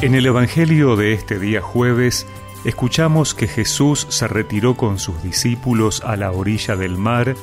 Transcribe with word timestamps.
En 0.00 0.14
el 0.14 0.26
Evangelio 0.26 0.94
de 0.94 1.12
este 1.12 1.40
día 1.40 1.60
jueves 1.60 2.24
escuchamos 2.64 3.34
que 3.34 3.48
Jesús 3.48 4.06
se 4.10 4.28
retiró 4.28 4.76
con 4.76 5.00
sus 5.00 5.20
discípulos 5.24 6.02
a 6.06 6.14
la 6.14 6.30
orilla 6.30 6.76
del 6.76 6.96
mar 6.96 7.34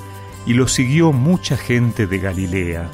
y 0.46 0.54
lo 0.54 0.70
siguió 0.70 1.12
mucha 1.12 1.58
gente 1.58 2.08
de 2.08 2.18
Galilea. 2.20 2.90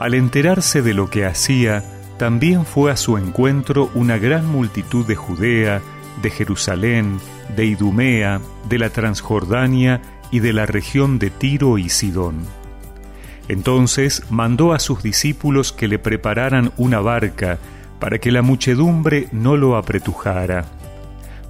Al 0.00 0.14
enterarse 0.14 0.82
de 0.82 0.94
lo 0.94 1.08
que 1.08 1.24
hacía, 1.26 1.84
también 2.18 2.66
fue 2.66 2.90
a 2.90 2.96
su 2.96 3.18
encuentro 3.18 3.88
una 3.94 4.18
gran 4.18 4.46
multitud 4.46 5.06
de 5.06 5.14
Judea, 5.14 5.80
de 6.20 6.30
Jerusalén, 6.30 7.20
de 7.54 7.66
Idumea, 7.66 8.40
de 8.68 8.78
la 8.78 8.90
Transjordania 8.90 10.02
y 10.32 10.40
de 10.40 10.52
la 10.52 10.66
región 10.66 11.20
de 11.20 11.30
Tiro 11.30 11.78
y 11.78 11.88
Sidón. 11.88 12.44
Entonces 13.46 14.24
mandó 14.28 14.72
a 14.72 14.80
sus 14.80 15.04
discípulos 15.04 15.72
que 15.72 15.86
le 15.86 16.00
prepararan 16.00 16.72
una 16.76 16.98
barca 16.98 17.60
para 17.98 18.18
que 18.18 18.30
la 18.30 18.42
muchedumbre 18.42 19.28
no 19.32 19.56
lo 19.56 19.76
apretujara, 19.76 20.64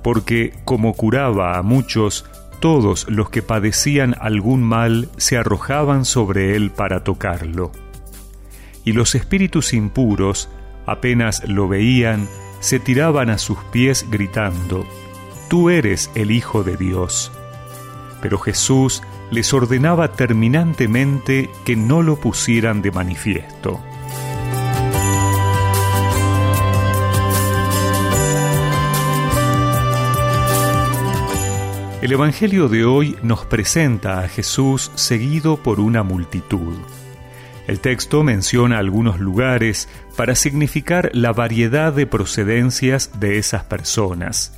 porque 0.03 0.55
como 0.65 0.95
curaba 0.95 1.59
a 1.59 1.63
muchos, 1.63 2.25
todos 2.61 3.07
los 3.09 3.31
que 3.31 3.43
padecían 3.43 4.15
algún 4.21 4.63
mal 4.63 5.09
se 5.17 5.37
arrojaban 5.37 6.05
sobre 6.05 6.57
él 6.57 6.71
para 6.71 7.05
tocarlo. 7.05 7.73
Y 8.85 8.93
los 8.93 9.15
espíritus 9.15 9.73
impuros, 9.73 10.49
apenas 10.87 11.47
lo 11.49 11.69
veían, 11.69 12.29
se 12.61 12.79
tiraban 12.79 13.31
a 13.31 13.39
sus 13.39 13.59
pies 13.73 14.07
gritando, 14.11 14.87
Tú 15.49 15.71
eres 15.71 16.11
el 16.15 16.31
Hijo 16.31 16.65
de 16.65 16.77
Dios. 16.77 17.31
Pero 18.21 18.39
Jesús 18.39 19.03
les 19.31 19.53
ordenaba 19.53 20.13
terminantemente 20.13 21.51
que 21.65 21.77
no 21.77 22.03
lo 22.03 22.17
pusieran 22.17 22.83
de 22.83 22.91
manifiesto. 22.91 23.81
El 32.07 32.13
Evangelio 32.13 32.69
de 32.69 32.85
hoy 32.85 33.17
nos 33.25 33.47
presenta 33.47 34.21
a 34.21 34.29
Jesús 34.29 34.93
seguido 34.95 35.57
por 35.57 35.81
una 35.81 36.05
multitud. 36.05 36.77
El 37.67 37.81
texto 37.81 38.23
menciona 38.23 38.79
algunos 38.79 39.19
lugares 39.19 39.89
para 40.15 40.37
significar 40.37 41.11
la 41.15 41.33
variedad 41.33 41.93
de 41.93 42.07
procedencias 42.07 43.19
de 43.19 43.39
esas 43.39 43.65
personas. 43.65 44.57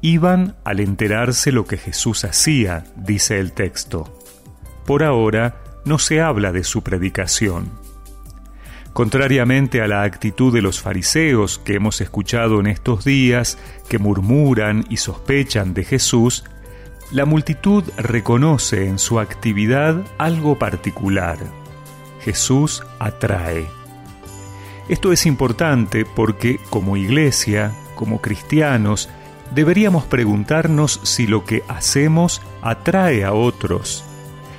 Iban 0.00 0.56
al 0.64 0.80
enterarse 0.80 1.52
lo 1.52 1.64
que 1.64 1.76
Jesús 1.76 2.24
hacía, 2.24 2.82
dice 2.96 3.38
el 3.38 3.52
texto. 3.52 4.18
Por 4.84 5.04
ahora 5.04 5.62
no 5.84 6.00
se 6.00 6.20
habla 6.20 6.50
de 6.50 6.64
su 6.64 6.82
predicación. 6.82 7.70
Contrariamente 8.98 9.80
a 9.80 9.86
la 9.86 10.02
actitud 10.02 10.52
de 10.52 10.60
los 10.60 10.80
fariseos 10.80 11.60
que 11.60 11.76
hemos 11.76 12.00
escuchado 12.00 12.58
en 12.58 12.66
estos 12.66 13.04
días, 13.04 13.56
que 13.88 14.00
murmuran 14.00 14.86
y 14.88 14.96
sospechan 14.96 15.72
de 15.72 15.84
Jesús, 15.84 16.42
la 17.12 17.24
multitud 17.24 17.84
reconoce 17.96 18.88
en 18.88 18.98
su 18.98 19.20
actividad 19.20 20.02
algo 20.18 20.58
particular. 20.58 21.38
Jesús 22.22 22.82
atrae. 22.98 23.68
Esto 24.88 25.12
es 25.12 25.26
importante 25.26 26.04
porque 26.04 26.58
como 26.68 26.96
iglesia, 26.96 27.70
como 27.94 28.20
cristianos, 28.20 29.08
deberíamos 29.54 30.06
preguntarnos 30.06 30.98
si 31.04 31.28
lo 31.28 31.44
que 31.44 31.62
hacemos 31.68 32.42
atrae 32.62 33.24
a 33.24 33.32
otros 33.32 34.04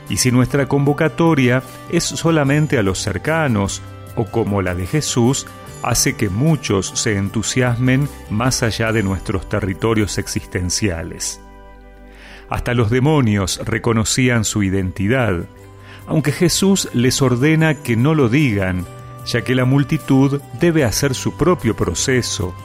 y 0.07 0.15
si 0.15 0.31
nuestra 0.31 0.69
convocatoria 0.69 1.61
es 1.91 2.05
solamente 2.05 2.77
a 2.77 2.83
los 2.83 2.99
cercanos 2.99 3.81
o 4.15 4.25
como 4.25 4.61
la 4.61 4.75
de 4.75 4.85
Jesús, 4.85 5.47
hace 5.83 6.15
que 6.15 6.29
muchos 6.29 6.91
se 6.95 7.15
entusiasmen 7.15 8.09
más 8.29 8.63
allá 8.63 8.91
de 8.91 9.03
nuestros 9.03 9.47
territorios 9.47 10.17
existenciales. 10.17 11.39
Hasta 12.49 12.73
los 12.73 12.89
demonios 12.89 13.59
reconocían 13.63 14.43
su 14.43 14.63
identidad, 14.63 15.45
aunque 16.07 16.31
Jesús 16.31 16.89
les 16.93 17.21
ordena 17.21 17.75
que 17.75 17.95
no 17.95 18.15
lo 18.15 18.29
digan, 18.29 18.85
ya 19.25 19.43
que 19.43 19.53
la 19.53 19.65
multitud 19.65 20.41
debe 20.59 20.83
hacer 20.83 21.13
su 21.13 21.37
propio 21.37 21.75
proceso, 21.75 22.55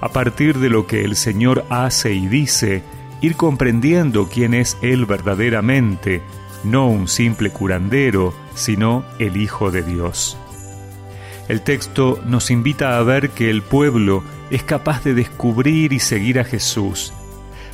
a 0.00 0.08
partir 0.10 0.58
de 0.58 0.70
lo 0.70 0.86
que 0.86 1.04
el 1.04 1.16
Señor 1.16 1.64
hace 1.68 2.12
y 2.12 2.28
dice, 2.28 2.82
ir 3.20 3.36
comprendiendo 3.36 4.28
quién 4.28 4.54
es 4.54 4.76
Él 4.82 5.06
verdaderamente, 5.06 6.22
no 6.64 6.88
un 6.88 7.08
simple 7.08 7.50
curandero, 7.50 8.32
sino 8.54 9.04
el 9.18 9.36
Hijo 9.36 9.70
de 9.70 9.82
Dios. 9.82 10.36
El 11.48 11.62
texto 11.62 12.22
nos 12.26 12.50
invita 12.50 12.96
a 12.96 13.02
ver 13.02 13.30
que 13.30 13.50
el 13.50 13.62
pueblo 13.62 14.22
es 14.50 14.62
capaz 14.62 15.02
de 15.04 15.14
descubrir 15.14 15.92
y 15.92 15.98
seguir 15.98 16.38
a 16.38 16.44
Jesús. 16.44 17.12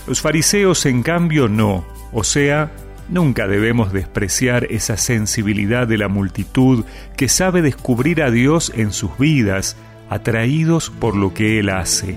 Los 0.06 0.20
fariseos, 0.20 0.86
en 0.86 1.02
cambio, 1.02 1.48
no, 1.48 1.84
o 2.12 2.24
sea, 2.24 2.72
nunca 3.08 3.46
debemos 3.46 3.92
despreciar 3.92 4.64
esa 4.70 4.96
sensibilidad 4.96 5.86
de 5.86 5.98
la 5.98 6.08
multitud 6.08 6.84
que 7.16 7.28
sabe 7.28 7.62
descubrir 7.62 8.22
a 8.22 8.30
Dios 8.30 8.72
en 8.74 8.92
sus 8.92 9.16
vidas, 9.18 9.76
atraídos 10.08 10.90
por 10.90 11.14
lo 11.14 11.34
que 11.34 11.58
Él 11.58 11.68
hace. 11.68 12.16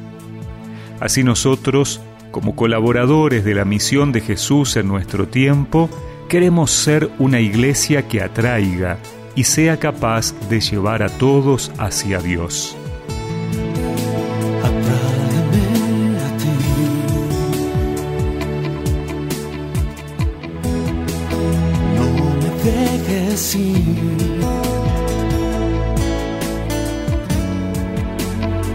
Así 1.01 1.23
nosotros, 1.23 1.99
como 2.31 2.55
colaboradores 2.55 3.43
de 3.43 3.55
la 3.55 3.65
misión 3.65 4.11
de 4.11 4.21
Jesús 4.21 4.77
en 4.77 4.87
nuestro 4.87 5.27
tiempo, 5.27 5.89
queremos 6.29 6.71
ser 6.71 7.09
una 7.19 7.41
iglesia 7.41 8.07
que 8.07 8.21
atraiga, 8.21 8.97
y 9.35 9.43
sea 9.43 9.77
capaz 9.77 10.33
de 10.49 10.59
llevar 10.59 11.03
a 11.03 11.09
todos 11.09 11.71
hacia 11.77 12.19
Dios. 12.19 12.75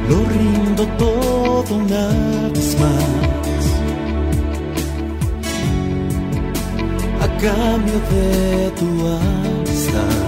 Lo 0.09 0.25
rindo 0.25 0.87
todo 0.99 1.75
una 1.75 2.09
vez 2.53 2.77
más. 2.81 3.65
A 7.21 7.29
cambio 7.39 7.99
de 8.11 8.71
tu 8.79 8.87
amistad. 9.07 10.26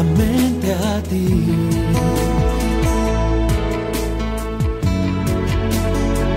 Solamente 0.00 0.72
a 0.72 1.02
ti. 1.10 1.26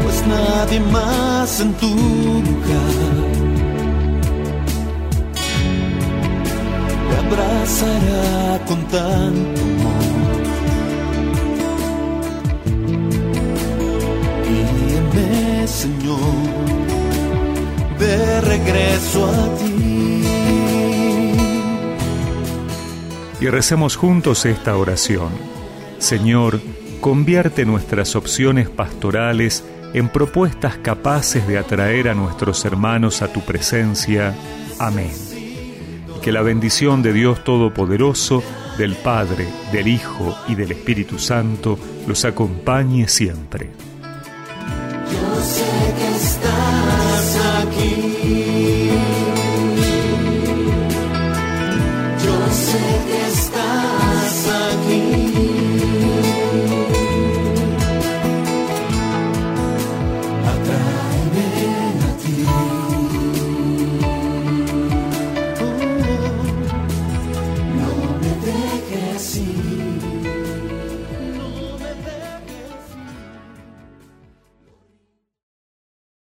Pues 0.04 0.28
nadie 0.28 0.80
más 0.92 1.62
en 1.62 1.74
tu 1.76 1.88
lugar 1.88 3.04
te 7.10 7.16
abrazará 7.24 8.66
con 8.68 8.80
tanto 8.88 9.83
Y 23.44 23.50
recemos 23.50 23.98
juntos 23.98 24.46
esta 24.46 24.78
oración. 24.78 25.28
Señor, 25.98 26.62
convierte 27.02 27.66
nuestras 27.66 28.16
opciones 28.16 28.70
pastorales 28.70 29.66
en 29.94 30.08
propuestas 30.08 30.78
capaces 30.78 31.46
de 31.46 31.58
atraer 31.58 32.08
a 32.08 32.14
nuestros 32.14 32.64
hermanos 32.64 33.22
a 33.22 33.34
tu 33.34 33.42
presencia. 33.42 34.34
Amén. 34.80 35.12
Y 36.16 36.22
que 36.22 36.32
la 36.32 36.42
bendición 36.42 37.02
de 37.04 37.12
Dios 37.12 37.44
Todopoderoso, 37.44 38.42
del 38.78 38.96
Padre, 38.96 39.46
del 39.74 39.90
Hijo 39.90 40.38
y 40.48 40.56
del 40.56 40.72
Espíritu 40.72 41.20
Santo 41.20 41.78
los 42.08 42.24
acompañe 42.24 43.10
siempre. 43.10 43.72